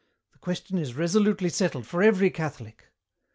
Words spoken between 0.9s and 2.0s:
resolutely settled